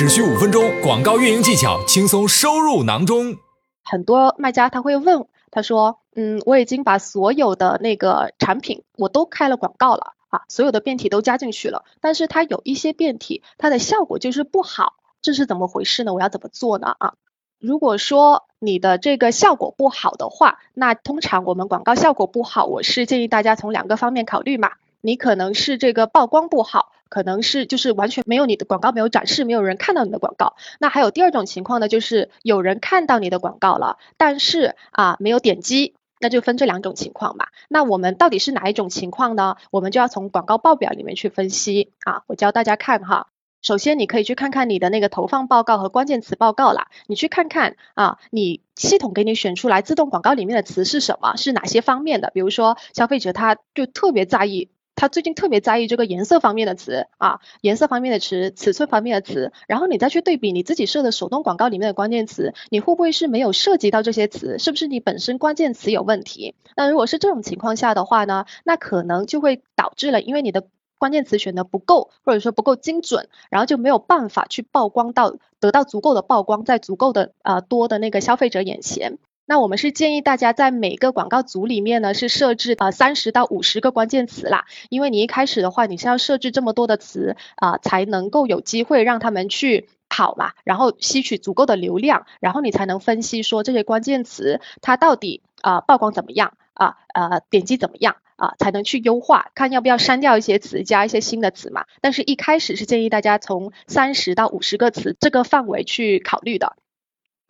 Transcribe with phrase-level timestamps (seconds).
[0.00, 3.36] 只需五分钟，广告运营技巧轻松收入囊中。
[3.84, 16.14] 很多卖家他会问，他说，嗯，我已经把所有的那个产品我都开了广告了啊，所有的变体都加进去了，但是它有一些变体，它的效果就是不好，这是怎么回事呢？
[16.14, 16.96] 我要怎么做呢？
[16.98, 17.12] 啊，
[17.58, 24.72] 如果说你的这个效果不好的话，那通常我们广告效果不好，我是建议大家从两个方面考虑嘛。
[25.00, 30.56] 你可能是这个曝光不好，可能是就是完全没有你的广告没有展示，没有人看到你的广告。
[30.78, 37.48] 那还有第二种情况呢，就是有人看到你的广告了，但是啊没有点击，那就分这两种情况吧。
[37.68, 39.56] 那我们到底是哪一种情况呢？
[39.70, 42.22] 我们就要从广告报表里面去分析啊。
[42.26, 43.28] 我教大家看哈，
[43.62, 52.30] 首先你可以去看看你的那个投放报告和关键词报告啦，你去看看啊，你系统给你选出来自动广告里面的词是什么，是哪些方面的？
[52.34, 54.68] 比如说消费者他就特别在意。
[55.00, 64.58] 他最近特别在意这个颜色方面的词啊，颜色方面的词，尺寸方面的词，然后你再去对比你自己设的手动广告里面的关键词，你会不会是没有涉及到这些词？
[64.58, 66.54] 是不是你本身关键词有问题？
[66.76, 70.64] 那如果是这种情况下的话呢，那可能就会导致了，因为你的
[70.98, 79.16] 关键词选的不够，或者说不够精准，然后就没有办法去曝光到，得到足够的曝光，在足够的呃多的那个消费者眼前。
[79.50, 101.86] 那我们是建议大家在每个广告组里面呢，是设置呃三十到五十个关键词啦，因为你一开始的话，你是要设置这么多的词啊，才能够有机会让他们去跑嘛，然后吸取足够的流量，然后你才能分析说这些关键词它到底啊曝光怎么样啊呃点击怎么样啊，才能去优化，看要不要删掉一些词，加一些新的词嘛。
[102.00, 106.76] 但是一开始是建议大家从三十到五十个词这个范围去考虑的。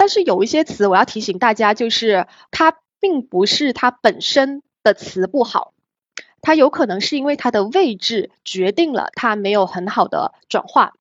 [0.00, 5.74] 但是有一些词，我要提醒大家，就是它并不是它本身的词不好，
[6.40, 10.94] 它有可能是因为它的位置决定了它没有很好的转化。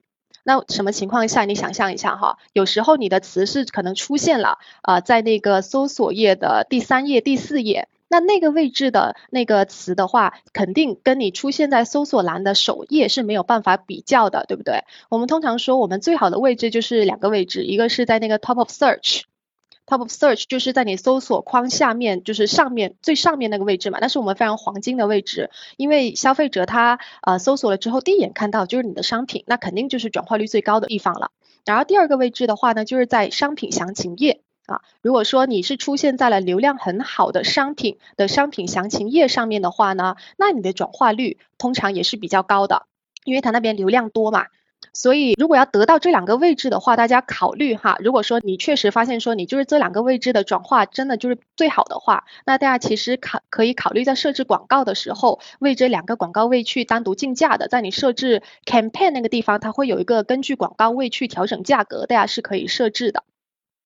[0.44, 1.46] 那什么情况下？
[1.46, 7.88] 你想象一下哈，有时候你的词是可能出现了啊，在那个搜索页的第三页、第四页。
[8.10, 14.84] 那那个位置的那个词的话，肯定跟你出现在搜索栏的首页是没有办法比较的，对不对？
[15.10, 31.30] 我们通常说，我们最好的位置就是两个位置，一个是在那个 top of search，top of search 就是在你搜索框下面，就是上面最上面那个位置嘛，那是我们非常黄金的位置，因为消费者他呃搜索了之后，第一眼看到就是你的商品，那肯定就是转化率最高的地方了。
[31.64, 34.42] 然后第二个位置的话呢，就是在商品详情页。
[34.70, 42.86] 啊，如果说你是出现在了流量很好的商品的商品详情页上面的话呢，那你的转化率通常也是比较高的，
[43.24, 44.46] 因为它那边流量多嘛。
[44.94, 63.24] 所以如果要得到这两个位置的话，大家考虑哈，如果说你确实发现说你就是这两个位置的转化真的就是最好的话，那大家其实考可以考虑在设置广告的时候，为这两个广告位去单独竞价的，在你设置 campaign 那个地方，它会有一个根据广告位去调整价格，大家是可以设置的。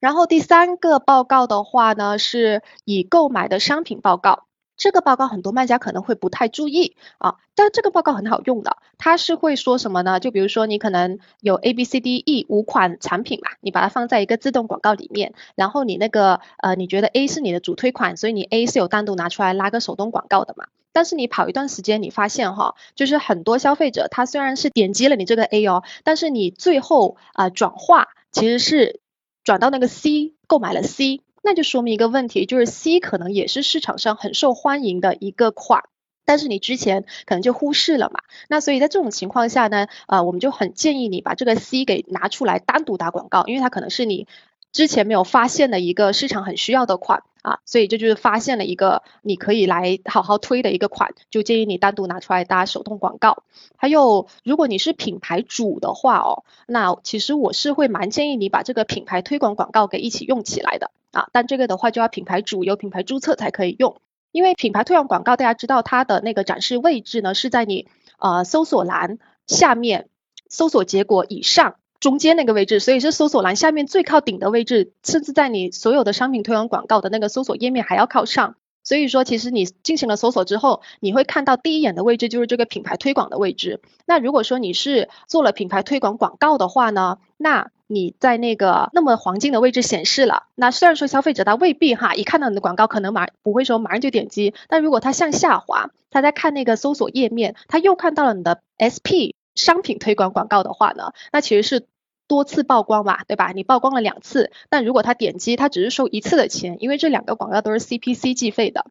[0.04, 4.44] 然后第三个报告的话呢，是已购买的商品报告。
[4.76, 8.76] 这个报告很多卖家可能会不太注意啊，但这个报告很好用的。
[8.98, 10.20] 它是会说什么呢？
[10.20, 20.66] 就比如说你可能有 A、B、C、D、E 五款产品嘛，你把它放在一个自动广告里面，然后你那个呃，你觉得 A 是你的主推款，所以你 A 是有单独拿出来拉个手动广告的嘛。
[20.92, 29.00] 但是你跑一段时间，你发现哈，就是很多消费者他虽然是点击了你这个 A 哦，但是你最后啊转化其实是。
[29.44, 35.84] 转到那个 C 购买了 C，那就说明一个问题，就是 C 可能也是市场上很受欢迎的一个款，
[36.26, 38.22] 但是你之前可能就忽视了嘛。
[38.48, 44.28] 那所以在这种情况下呢，呃，我们就很建议你把这个 C 给拿出来单独打广告，因为它可能是你。
[44.72, 53.44] 之前没有发现的一个市场很需要的款啊，所以这就是发现了一个你可以来好好推的一个款，就建议你单独拿出来搭手动广告。
[53.76, 61.28] 还有，如果你是品牌主的话哦，那其实我是会蛮建议你把这个品牌推广广告给一起用起来的啊。
[61.34, 63.98] 但这个的话就要品牌主有品牌注册才可以用，
[64.32, 67.88] 因为品牌推广广告大家知道它的那个展示位置呢是在你
[68.20, 70.08] 呃搜索栏下面
[70.48, 71.76] 搜索结果以上。
[72.04, 78.58] 中间那个位置，所以是搜索栏下面最靠顶的位置，甚至在你所有的商品推广广告的那个搜索页面还要靠上。
[78.84, 83.80] 所以说，其实你进行了搜索之后，你会看到第一眼的位置就是这个品牌推广的位置。
[84.06, 90.48] 那如果说你是做了品牌推广广告的话呢，那你在那个那么黄金的位置显示了。
[90.56, 101.88] 那虽然说消费者他未必哈一看到你的广告可能马不会说马上就点击，但如果他向下滑，他在看那个搜索页面，他又看到了你的 SP 商品推广广告的话呢，那其实是。
[102.28, 103.52] 多次曝光嘛，对吧？
[103.54, 108.86] 你曝光了两次，但如果他点击，他只是收一次的钱，因为这两个广告都是 CPC 计费的。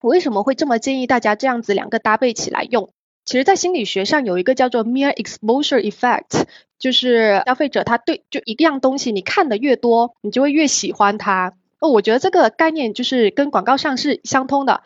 [0.00, 2.90] 我为什么会这么建议大家这样子两个搭配起来用？
[3.24, 6.44] 其实，在心理学上有一个叫做 mere exposure effect，
[6.78, 11.54] 就是消费者他对就一样东西，你看的越多，你就会越喜欢它。
[11.80, 14.82] 哦，我觉得这个概念就是跟广告上是相通的。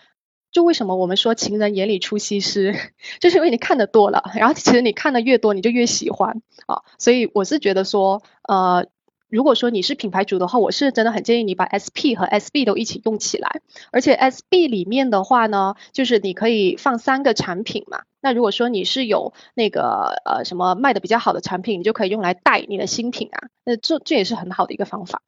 [0.52, 2.74] 就为什么我们说情人眼里出西施，
[3.20, 6.82] 就是因为你看的多了，然后其实你看的越多，你就越喜欢啊。
[6.98, 8.86] 所以我是觉得说，呃。
[9.32, 13.60] 如果说你是品牌主的话，我是真的很建议你把 SP 和 SB 都一起用起来。
[13.92, 18.00] 而且 SB 里面的话呢，就是你可以放三个产品嘛。
[18.20, 23.46] 那如果说你是有那个呃什么卖的比较好的产品，你就可以用来带你的新品啊。
[23.62, 25.22] 那这这也是很好的一个方法。